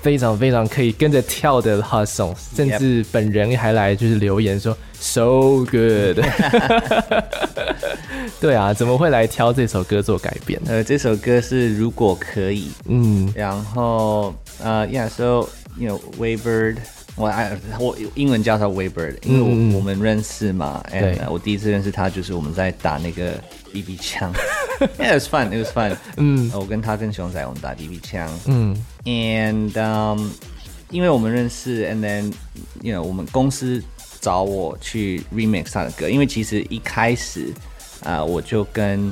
[0.00, 6.18] 非常非常可以跟着跳的 hot song，甚至本人还来就是留言说 so good。
[8.40, 10.60] 对啊，怎么会来挑这首歌做改编？
[10.66, 16.76] 呃，这首歌是如果可以，嗯，然后呃，yeah，so you know Waybird，
[17.16, 23.32] 我爱我英文叫他 Waybird，因为我、嗯、我们认识嘛，对 uh, 我第一次认识他就是我们在打那个
[23.72, 24.32] BB 枪。
[24.96, 25.48] Yeah, it was fun.
[25.50, 25.96] It was fun.
[26.18, 28.30] 嗯，我跟他跟熊仔我们打 BB 枪。
[28.46, 28.76] 嗯
[29.08, 30.28] ，and um，
[30.90, 32.30] 因为我们认识，and then
[32.82, 33.82] you know 我们公司
[34.20, 37.46] 找我去 remix 他的歌，因为其实一开始
[38.04, 39.08] 啊、呃，我就跟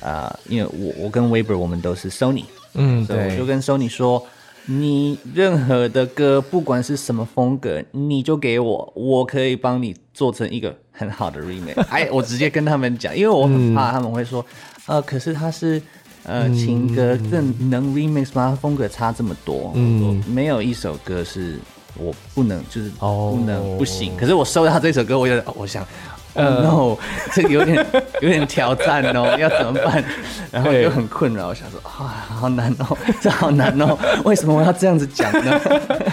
[0.00, 2.44] 啊、呃，因为我我跟 Weber 我们都是 Sony，
[2.74, 4.26] 嗯，所以我就跟 Sony 说，
[4.64, 11.78] 你任何的歌不管是什么风格，你就给我，我可以帮你做成一个很好的 remix。
[11.90, 14.44] 哎，我直接跟他们讲，因为我很怕他们会说。
[14.86, 15.82] 呃，可是他是
[16.26, 18.58] 呃情歌，这能 remix 吗？
[18.60, 21.58] 风格差这么多，嗯，没有一首歌是
[21.96, 24.12] 我不能，就是不能、哦、不行。
[24.16, 25.86] 可是我收到这首歌，我有点，我想，
[26.34, 27.86] 呃、oh、，no，这个有点
[28.20, 30.04] 有点挑战哦， 要怎么办？
[30.50, 35.60] 然后就很困扰，我想说啊，好难哦， 这好难哦，为什么我要这样子讲呢？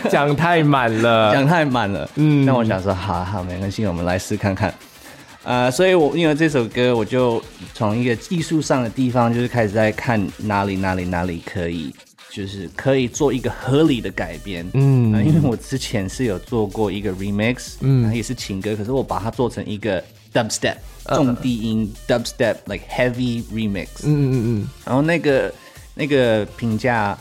[0.09, 2.07] 讲太满了，讲太满了。
[2.15, 4.73] 嗯，那我想说，好好，没关系，我们来试看看。
[5.43, 11.93] 呃，所以我因为这首歌，我就从一个技术上的地方，就是开始在看哪里哪里哪里可以，
[12.29, 14.65] 就是可以做一个合理的改编。
[14.73, 20.01] 嗯、呃，因为我之前是有做过一个 remix，嗯，也是情歌，可是我把它做成一个
[20.33, 20.75] dubstep
[21.07, 23.87] 重低音 dubstep like heavy remix。
[24.03, 24.69] 嗯嗯嗯嗯。
[24.85, 25.53] 然后那个
[25.93, 27.17] 那个评价，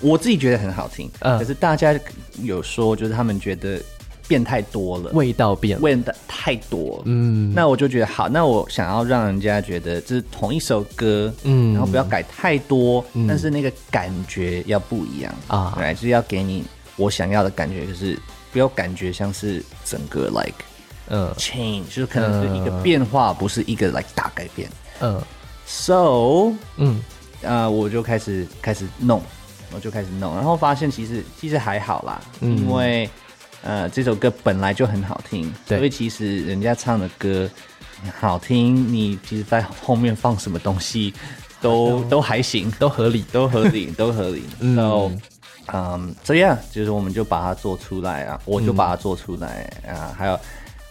[0.00, 1.98] 我自己觉得很好听，呃、可是大家
[2.42, 3.80] 有说，就是他们觉得。
[4.28, 7.02] 变太多了，味道变了，味道太多。
[7.04, 16.64] 嗯，那我就觉得好，那我想要让人家觉得这是同一首歌，嗯，然后不要改太多，嗯，但是那个感觉要不一样啊，来，就是要给你
[16.96, 18.18] 我想要的感觉，就是
[18.52, 20.64] 不要感觉像是整个 like，
[21.08, 24.70] 嗯，change，就是可能是一个变化，不是一个 like 大改变。
[25.00, 25.20] 嗯
[25.66, 27.02] ，so，嗯，
[27.44, 29.20] 啊，我就开始开始弄，
[29.74, 32.56] 我就开始弄，然后发现其实其实还好啦，嗯。
[32.56, 33.10] 因为。
[33.62, 37.48] 呃，这首歌本来就很好听，所以其实人家唱的歌
[38.18, 41.14] 好听，你其实在后面放什么东西
[41.60, 44.42] 都、嗯、都还行，都合理，都合理， 都合理。
[44.60, 45.10] 然 后，
[45.72, 50.40] 嗯，这样就是我们就把它做出来啊，我就把它做出来、嗯、啊，还有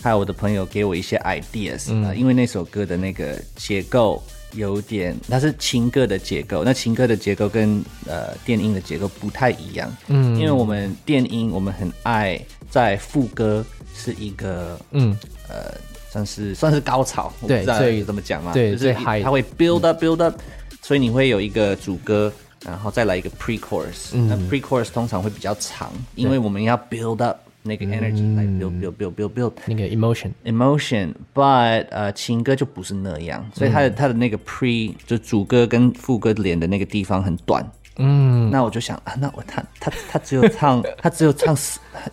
[0.02, 4.24] 还有我的朋友给我一些 ideas，、嗯啊、因为那首歌的那个结构。
[4.54, 6.62] 有点，它是情歌的结构。
[6.62, 9.90] 那情歌的结构跟呃电音的结构不太一样。
[10.08, 12.38] 嗯，因为我们电音，我们很爱
[12.72, 15.16] 在副歌是一个嗯。
[15.48, 15.78] 呃
[16.10, 18.52] 算是算是高潮，对，我不知道所以怎么讲嘛？
[18.52, 22.30] 对，就是它会 build up build up，、嗯、所以你会有一个主歌，
[22.66, 24.10] 然后再来一个 pre chorus。
[24.14, 27.38] 嗯，那 pre chorus 通常会比较长，因为我们要 build up。
[27.64, 37.64] 那个 energy 来 build build build build build 那个 emotion emotion，but 呃情歌就不是那样，所以它的它的那个 pre 就主歌跟副歌连的那个地方很短，
[38.02, 41.56] 嗯，那我就想啊，那我他他他只有唱他只有唱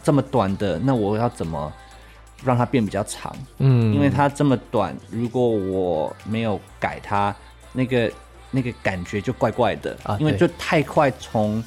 [0.03, 1.73] 这么短的，那我要怎么
[2.45, 3.35] 让它变比较长？
[3.59, 7.35] 嗯，因为它这么短，如果我没有改它，
[7.73, 8.11] 那个
[8.51, 11.63] 那个感觉就怪怪的啊，因为就太快从。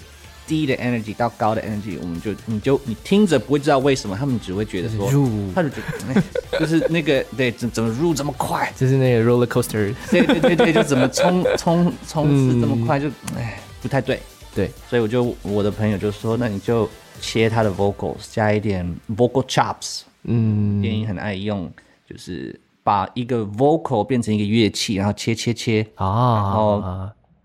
[0.48, 5.08] 低的 energy 到高的 energy，我们就你就你听着不会知道为什么，他们只会觉得说，
[5.56, 5.78] 他就觉
[6.14, 13.08] 得就是那个对怎怎么入这么快，就是那个 roller coaster，对对对对，就怎么冲冲冲刺这么快，就
[13.38, 14.20] 哎不太对，
[14.56, 16.88] 对，所以我就我的朋友就说，那你就
[17.20, 21.72] 切他的 vocals，加一点 vocal chops，嗯，电影很爱用，
[22.08, 26.84] 就是把一个 vocal 变成一个乐器，然后切切切啊，然后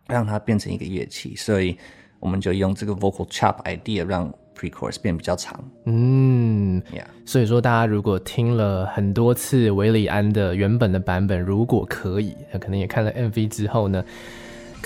[0.06, 1.76] 让它变成一个乐器，所以。
[2.18, 5.62] 我们就用这个 vocal chop idea 让 pre-chorus 变比较长。
[5.84, 7.04] 嗯，Yeah.
[7.26, 14.02] 所以说大家如果听了很多次韦礼安的原本的版本，如果可以，那可能也看了 MV 之后呢，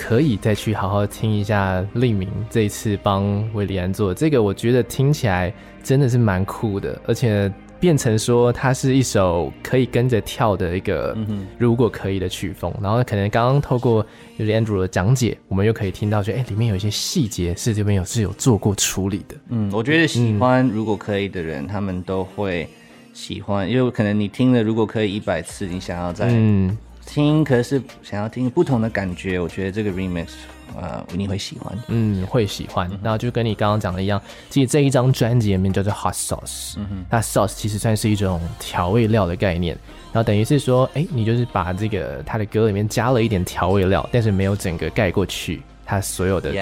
[0.01, 11.15] 可以再去好好听一下利明这一次帮维里安做这个，我觉得听起来真的是蛮酷的，而且变成说它是一首可以跟着跳的一个，
[11.59, 12.73] 如果可以的曲风。
[12.81, 14.03] 然后可能刚刚透过
[14.39, 19.35] 就是 Andrew 的讲解，我们又可以听到说，哎，里面有一些细节是这边有是有做过处理的。
[19.49, 22.67] 嗯，我觉得喜欢如果可以的人，他们都会
[23.13, 26.27] 喜欢，因为可能你听了如果可以一百次，你想要再
[27.05, 30.29] 听，可是想要听不同的感觉，我觉得这个 remix。
[30.73, 32.89] 呃，你会喜欢，嗯，会喜欢。
[33.03, 39.77] 然后就跟你刚刚讲的一样，其实这一张专辑里面叫做 Hot Sauce，嗯哼，那 Sauce 其实算是一种调味料的概念。
[40.13, 45.61] 然后等于是说，哎，你就是把这个他的歌里面加了一点调味料，但是没有整个盖过去，
[45.91, 46.53] 他所有的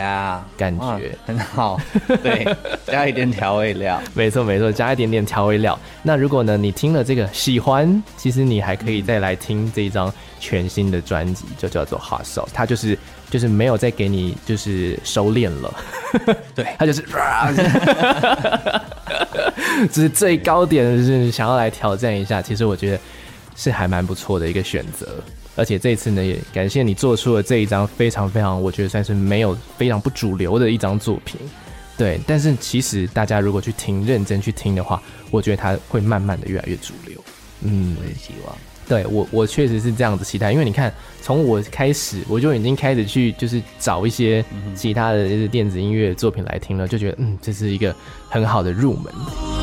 [0.58, 1.80] 感觉、很好。
[2.24, 2.44] 对，
[2.88, 5.78] 加一点调味料， 没错没错，加一点点调味料。
[6.02, 12.98] 那如果呢，你听了这个喜欢，其实你还可以再来听这一张全新的专辑，就叫做 Hot Sauce，它就是。
[13.30, 15.72] 就是没有再给你就是收敛了，
[16.56, 17.06] 对，它就是，
[19.92, 23.00] 只是最高点就是想要来挑战一下，其实我觉得
[23.56, 25.08] 是还蛮不错的一个选择，
[25.60, 31.38] 而且这次呢也感谢你做出了这一张非常非常，我觉得算是没有非常不主流的一张作品，
[31.98, 37.22] 对，但是其实大家如果去听认真去听的话，我觉得它会慢慢的越来越主流，
[37.64, 38.56] 嗯，我也希望。
[38.88, 40.92] 对我，我确实是这样子期待，因为你看，
[41.22, 44.44] 从我开始我就已经开始去就是找一些
[44.74, 47.96] 其他的就是电子音乐作品来听了，就觉得嗯，这是一个
[48.30, 49.59] 很好的入门。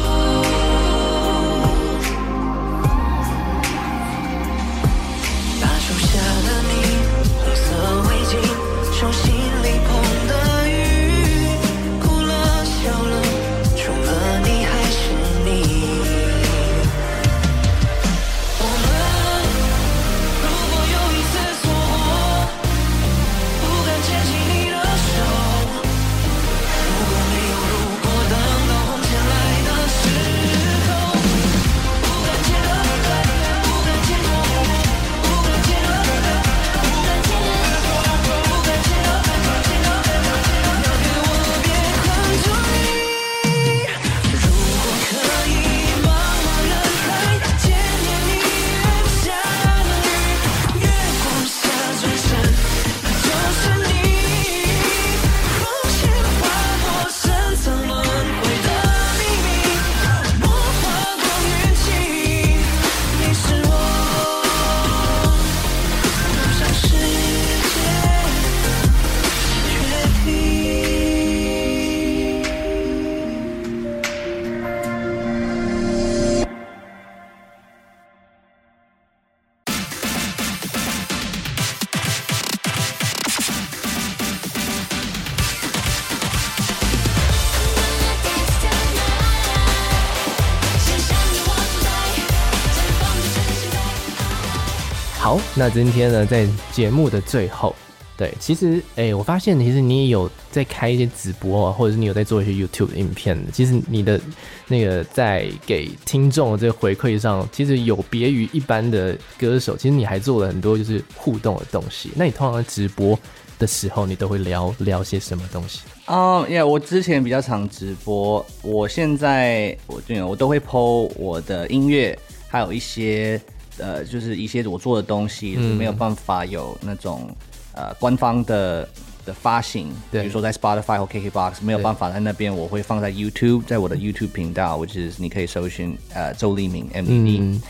[95.59, 97.75] 那今天呢，在节目的最后，
[98.15, 103.43] 对，其实，哎、我发现其实你也有在开一些直播啊，或者是你有在做一些 YouTube 的影片。
[103.55, 104.21] 其实你的
[104.69, 109.75] 那个在给听众的这个回馈上，其实有别于一般的歌手。
[109.79, 112.11] 其实你还做了很多就是互动的东西。
[112.15, 113.19] 那你通常直播
[113.59, 115.81] 的时候，你都会聊聊些什么东西？
[116.05, 123.41] 哦、um, yeah, 我之前比较常直播，我现在我对，我都会 po 我的音乐，还有一些。
[123.79, 127.29] 呃，就是一些我做的东西是没有办法有那种
[127.75, 128.89] 呃官方的
[129.25, 137.61] 的发行，比如说在 Spotify 或 KKBox 没有办法在那边，我会放在 YouTube，在我的 YouTube 频道，which is 你可以搜寻呃周立明 mvd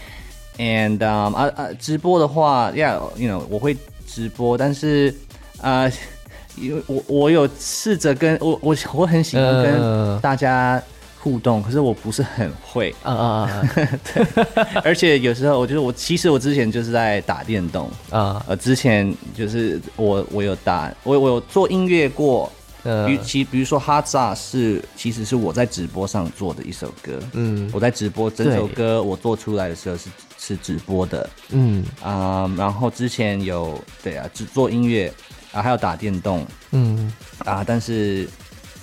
[0.58, 3.76] and 啊啊直播的话，Yeah，you know 我会
[4.06, 5.14] 直播，但是
[5.60, 5.90] 啊，
[6.56, 10.82] 因为我我有试着跟我我我很喜欢跟大家。
[11.26, 12.94] 互动，可是我不是很会。
[13.02, 13.68] 啊啊啊！
[13.74, 14.24] 对，
[14.84, 17.90] 而且有时候我觉得我其实我之前就是在打电动。
[18.10, 22.50] 啊，呃，之前就是我我有打我我有做音乐过，
[22.84, 30.08] 呃，比其比如说哈扎是其实是我在直播上做的一首歌，嗯，我在直播整首歌我做出来的时候是
[30.38, 31.84] 是直播的，嗯。
[32.00, 35.12] 啊，然后之前有对啊，只做音乐
[35.50, 37.12] 啊，还有打电动，嗯。
[37.38, 38.28] 啊，但是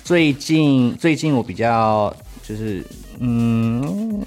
[0.04, 2.14] 最近最近我比较。
[2.46, 2.84] 就是
[3.20, 4.22] 嗯，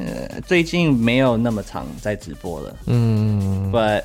[0.45, 4.01] 最近没有那么常在直播了，嗯，but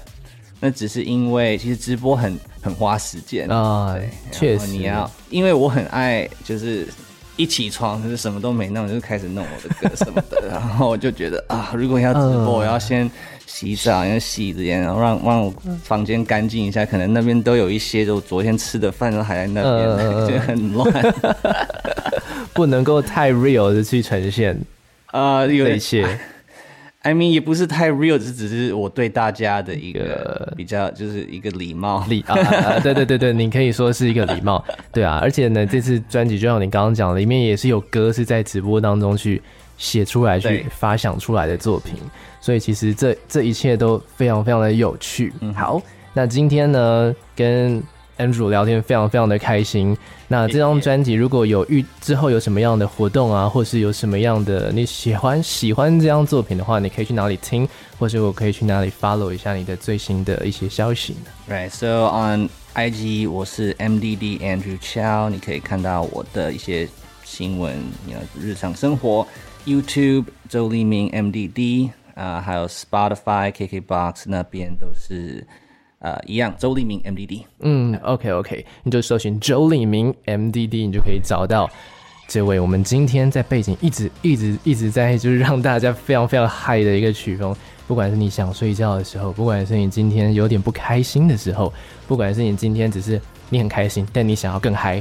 [0.61, 4.67] 那只是因为其实直播很很花时间啊，对，确实。
[4.69, 6.87] 你要，因为我很爱，就是
[7.37, 13.11] 一起床就是什么都没弄，就开始弄我的歌什么的， 然后我就觉得啊，如果要直播，我要先
[13.47, 15.53] 洗澡，要洗脸，然后让让我
[15.83, 19.89] 房间干净一下，可能那边都有一些就昨天吃的饭都还在那边，
[20.29, 20.93] 就很乱。
[22.55, 24.59] 不能够太 real 的去呈现，
[25.13, 26.07] 呃，有一些
[27.01, 32.05] ，I mean 也不是太 real，只只是我对大家的一个比较，就是一个礼貌。
[32.09, 39.41] 礼啊，啊，对对对对，你可以说是一个礼貌， 对啊，而且呢，这次专辑就像你刚刚讲的，里面也是有歌是在直播当中去
[39.79, 41.95] 写出来、去发想出来的作品，
[42.41, 45.33] 所以其实这这一切都非常非常的有趣。
[45.41, 45.81] 嗯，好，
[46.13, 47.83] 那今天呢，跟
[48.19, 49.97] Andrew 聊天非常非常的开心。
[50.29, 66.89] 那这张专辑如果有遇之后有什么样的活动啊，或是有什么样的你喜欢喜欢这张作品的话，你可以去哪里听，或是我可以去哪里 follow 一下你的最新的一些消息呢？Right, so on IG 我是 MDD Andrew Chow，你可以看到我的一些
[67.25, 69.27] 新闻，你日常生活。
[69.67, 75.47] YouTube 周立明 MDD 啊，还有 Spotify、KKBox 那边都是。
[76.03, 77.45] 呃，一样，周立明 MDD。
[77.61, 81.71] 嗯，OK OK，你就搜寻周立明 MDD，你就可以找到
[82.27, 87.55] 这位我们今天在背景一直一直一直在就是让大家非常非常嗨的一个曲风。
[87.87, 91.73] 不管是你想睡觉的时候，不管是你今天有点不开心的时候，
[92.09, 95.01] 不管是你今天只是你很开心，但你想要更嗨，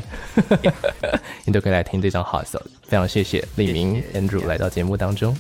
[1.46, 2.62] 你都可以来听这张 Hot Sauce。
[2.84, 5.36] 非常谢谢立明 Andrew 来到节目当中。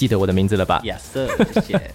[0.00, 0.98] 记得我的名字了吧？Yes
[1.52, 1.90] 谢谢。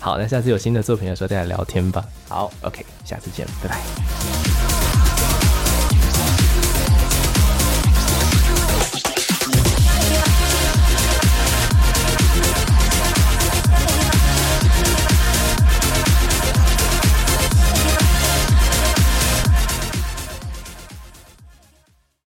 [0.00, 2.02] 好，那下次有新的作品的时候再来聊天吧。
[2.30, 4.75] 好，OK，下次见，拜拜。